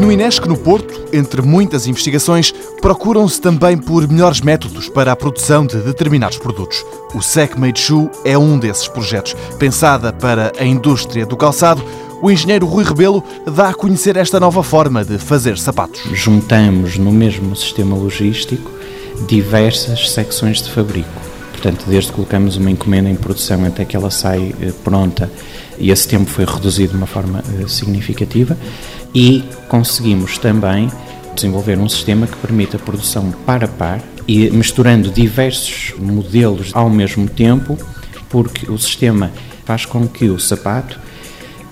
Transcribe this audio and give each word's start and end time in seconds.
No 0.00 0.10
Inesc, 0.10 0.48
no 0.48 0.56
Porto, 0.56 1.08
entre 1.12 1.42
muitas 1.42 1.86
investigações, 1.86 2.54
procuram-se 2.80 3.38
também 3.38 3.76
por 3.76 4.08
melhores 4.08 4.40
métodos 4.40 4.88
para 4.88 5.12
a 5.12 5.16
produção 5.16 5.66
de 5.66 5.76
determinados 5.76 6.38
produtos. 6.38 6.82
O 7.14 7.20
Sec 7.20 7.54
Made 7.58 7.78
Shoe 7.78 8.08
é 8.24 8.36
um 8.38 8.58
desses 8.58 8.88
projetos. 8.88 9.36
Pensada 9.58 10.10
para 10.10 10.52
a 10.58 10.64
indústria 10.64 11.26
do 11.26 11.36
calçado, 11.36 11.84
o 12.22 12.30
engenheiro 12.30 12.64
Rui 12.64 12.82
Rebelo 12.82 13.22
dá 13.54 13.68
a 13.68 13.74
conhecer 13.74 14.16
esta 14.16 14.40
nova 14.40 14.62
forma 14.62 15.04
de 15.04 15.18
fazer 15.18 15.58
sapatos. 15.58 16.00
Juntamos 16.14 16.96
no 16.96 17.12
mesmo 17.12 17.54
sistema 17.54 17.94
logístico 17.94 18.70
diversas 19.28 20.10
secções 20.12 20.62
de 20.62 20.70
fabrico. 20.70 21.29
Portanto, 21.60 21.84
desde 21.86 22.08
que 22.08 22.16
colocamos 22.16 22.56
uma 22.56 22.70
encomenda 22.70 23.10
em 23.10 23.14
produção 23.14 23.66
até 23.66 23.84
que 23.84 23.94
ela 23.94 24.10
sai 24.10 24.54
eh, 24.62 24.72
pronta, 24.82 25.30
e 25.78 25.90
esse 25.90 26.08
tempo 26.08 26.24
foi 26.24 26.46
reduzido 26.46 26.92
de 26.92 26.96
uma 26.96 27.06
forma 27.06 27.44
eh, 27.60 27.68
significativa, 27.68 28.56
e 29.14 29.44
conseguimos 29.68 30.38
também 30.38 30.90
desenvolver 31.34 31.78
um 31.78 31.86
sistema 31.86 32.26
que 32.26 32.36
permite 32.38 32.76
a 32.76 32.78
produção 32.78 33.30
par 33.44 33.62
a 33.62 33.68
par 33.68 34.00
e 34.26 34.48
misturando 34.48 35.10
diversos 35.10 35.92
modelos 35.98 36.70
ao 36.72 36.88
mesmo 36.88 37.28
tempo, 37.28 37.76
porque 38.30 38.70
o 38.70 38.78
sistema 38.78 39.30
faz 39.66 39.84
com 39.84 40.08
que 40.08 40.30
o 40.30 40.38
sapato 40.38 40.98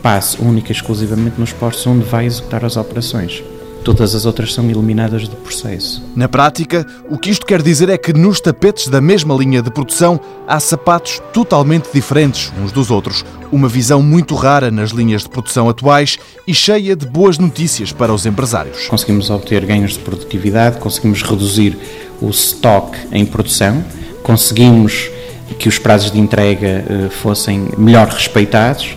passe 0.00 0.40
única 0.40 0.70
e 0.70 0.76
exclusivamente 0.76 1.40
nos 1.40 1.52
postos 1.52 1.84
onde 1.88 2.04
vai 2.04 2.26
executar 2.26 2.64
as 2.64 2.76
operações. 2.76 3.42
Todas 3.84 4.14
as 4.14 4.24
outras 4.24 4.54
são 4.54 4.70
eliminadas 4.70 5.26
do 5.26 5.34
processo. 5.36 6.02
Na 6.14 6.28
prática, 6.28 6.86
o 7.10 7.18
que 7.18 7.30
isto 7.30 7.44
quer 7.44 7.60
dizer 7.60 7.88
é 7.88 7.98
que 7.98 8.12
nos 8.12 8.40
tapetes 8.40 8.86
da 8.86 9.00
mesma 9.00 9.34
linha 9.34 9.60
de 9.60 9.72
produção 9.72 10.20
há 10.46 10.60
sapatos 10.60 11.20
totalmente 11.32 11.88
diferentes 11.92 12.52
uns 12.62 12.70
dos 12.70 12.92
outros. 12.92 13.24
Uma 13.50 13.68
visão 13.68 14.00
muito 14.00 14.36
rara 14.36 14.70
nas 14.70 14.90
linhas 14.90 15.22
de 15.22 15.28
produção 15.28 15.68
atuais 15.68 16.16
e 16.46 16.54
cheia 16.54 16.94
de 16.94 17.06
boas 17.06 17.38
notícias 17.38 17.90
para 17.92 18.14
os 18.14 18.24
empresários. 18.24 18.86
Conseguimos 18.86 19.30
obter 19.30 19.66
ganhos 19.66 19.94
de 19.94 19.98
produtividade, 19.98 20.78
conseguimos 20.78 21.22
reduzir 21.22 21.76
o 22.20 22.30
stock 22.30 22.96
em 23.10 23.26
produção, 23.26 23.84
conseguimos 24.22 25.10
que 25.58 25.68
os 25.68 25.78
prazos 25.78 26.12
de 26.12 26.20
entrega 26.20 26.84
eh, 26.88 27.08
fossem 27.10 27.68
melhor 27.76 28.08
respeitados 28.08 28.96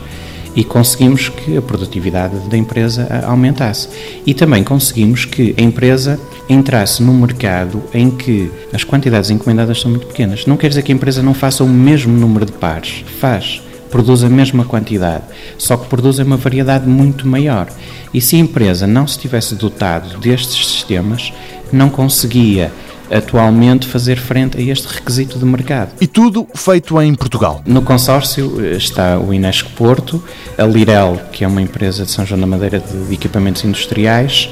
e 0.56 0.64
conseguimos 0.64 1.30
que 1.30 1.58
a 1.58 1.62
produtividade 1.62 2.38
da 2.50 2.58
empresa 2.58 3.08
aumentasse. 3.26 3.90
E 4.26 4.34
também 4.34 4.64
conseguimos 4.64 5.26
que 5.26 5.54
a 5.58 5.62
empresa 5.62 6.20
entrasse 6.48 7.04
num 7.04 7.14
mercado 7.14 7.84
em 7.94 8.10
que 8.10 8.50
as 8.74 8.84
quantidades 8.84 9.30
encomendadas 9.30 9.82
são 9.82 9.92
muito 9.92 10.08
pequenas. 10.08 10.46
Não 10.46 10.58
quer 10.58 10.70
dizer 10.70 10.84
que 10.84 10.92
a 10.92 10.96
empresa 10.96 11.22
não 11.22 11.34
faça 11.34 11.64
o 11.64 11.70
mesmo 11.70 12.14
número 12.14 12.46
de 12.46 12.54
pares, 12.54 13.04
faz, 13.20 13.62
produz 13.90 14.24
a 14.24 14.30
mesma 14.30 14.66
quantidade, 14.66 15.24
só 15.58 15.78
que 15.78 15.88
produz 15.88 16.20
uma 16.20 16.38
variedade 16.38 16.88
muito 16.88 17.28
maior. 17.28 17.68
E 18.14 18.22
se 18.22 18.36
a 18.36 18.40
empresa 18.40 18.88
não 18.88 19.08
se 19.08 19.20
tivesse 19.20 19.56
dotado 19.56 20.18
destes 20.20 20.68
sistemas, 20.68 21.34
não 21.72 21.90
conseguia 21.90 22.72
atualmente 23.12 23.88
fazer 23.88 24.18
frente 24.18 24.58
a 24.58 24.62
este 24.62 24.88
requisito 24.88 25.38
de 25.38 25.46
mercado. 25.46 25.92
E 26.02 26.08
tudo 26.08 26.48
feito 26.56 27.00
em 27.02 27.14
Portugal. 27.16 27.62
No 27.66 27.82
consórcio 27.82 28.64
eh, 28.64 28.78
está 28.78 29.20
o 29.20 29.34
Inesc 29.34 29.70
Porto, 29.72 30.24
a 30.58 30.64
Lirel, 30.64 31.20
que 31.32 31.44
é 31.44 31.48
uma 31.48 31.62
empresa 31.62 32.04
de 32.04 32.12
São 32.12 32.26
João 32.26 32.40
da 32.40 32.48
Madeira 32.48 32.80
de 32.80 33.14
equipamentos 33.14 33.64
industriais, 33.64 34.50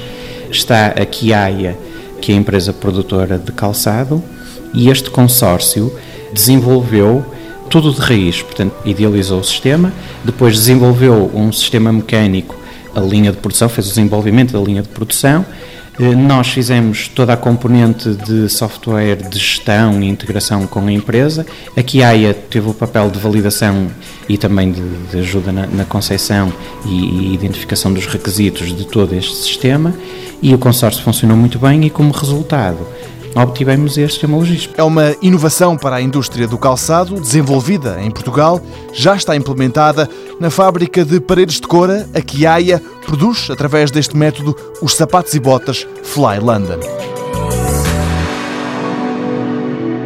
está 0.50 0.88
a 0.88 1.04
Kiaia, 1.04 1.76
que 2.20 2.32
é 2.32 2.34
a 2.34 2.38
empresa 2.38 2.72
produtora 2.72 3.38
de 3.38 3.52
calçado, 3.52 4.22
e 4.72 4.88
este 4.88 5.10
consórcio 5.10 5.92
desenvolveu 6.32 7.24
tudo 7.68 7.92
de 7.92 8.00
raiz, 8.00 8.42
portanto, 8.42 8.74
idealizou 8.84 9.40
o 9.40 9.44
sistema, 9.44 9.92
depois 10.24 10.54
desenvolveu 10.54 11.30
um 11.34 11.50
sistema 11.50 11.92
mecânico, 11.92 12.56
a 12.94 13.00
linha 13.00 13.32
de 13.32 13.38
produção, 13.38 13.68
fez 13.68 13.86
o 13.86 13.88
desenvolvimento 13.90 14.52
da 14.52 14.60
linha 14.60 14.82
de 14.82 14.88
produção 14.88 15.44
nós 15.98 16.48
fizemos 16.48 17.06
toda 17.06 17.34
a 17.34 17.36
componente 17.36 18.14
de 18.14 18.48
software 18.48 19.16
de 19.16 19.38
gestão 19.38 20.02
e 20.02 20.08
integração 20.08 20.66
com 20.66 20.80
a 20.80 20.92
empresa. 20.92 21.46
A 21.76 22.08
AIA 22.08 22.34
teve 22.34 22.68
o 22.68 22.74
papel 22.74 23.10
de 23.10 23.18
validação 23.18 23.88
e 24.28 24.36
também 24.36 24.72
de, 24.72 24.82
de 25.10 25.18
ajuda 25.18 25.52
na, 25.52 25.66
na 25.68 25.84
e, 26.84 26.88
e, 26.88 27.34
identificação 27.34 27.92
dos 27.92 28.06
requisitos 28.06 28.74
de 28.74 28.84
todo 28.86 29.14
este 29.14 29.36
sistema. 29.36 29.94
E 30.42 30.52
o 30.52 30.58
consórcio 30.58 31.02
funcionou 31.02 31.36
muito 31.36 31.58
bem 31.60 31.84
e, 31.84 31.90
como 31.90 32.10
resultado, 32.10 32.86
obtivemos 33.34 33.98
este 33.98 34.26
logístico. 34.26 34.74
É 34.76 34.82
uma 34.82 35.14
inovação 35.20 35.76
para 35.76 35.96
a 35.96 36.02
indústria 36.02 36.46
do 36.46 36.58
calçado, 36.58 37.20
desenvolvida 37.20 37.98
em 38.00 38.10
Portugal, 38.10 38.60
já 38.92 39.16
está 39.16 39.34
implementada 39.36 40.08
na 40.38 40.50
fábrica 40.50 41.04
de 41.04 41.20
paredes 41.20 41.60
de 41.60 41.66
cora, 41.66 42.08
a 42.14 42.20
Kiaia 42.20 42.82
produz, 43.04 43.50
através 43.50 43.90
deste 43.90 44.16
método, 44.16 44.56
os 44.80 44.94
sapatos 44.94 45.34
e 45.34 45.40
botas 45.40 45.86
Fly 46.02 46.38
London. 46.40 46.80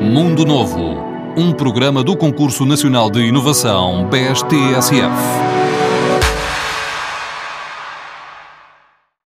Mundo 0.01 0.45
Novo, 0.45 0.97
um 1.37 1.53
programa 1.53 2.03
do 2.03 2.17
Concurso 2.17 2.65
Nacional 2.65 3.11
de 3.11 3.21
Inovação 3.21 4.09
BSTSF. 4.09 5.68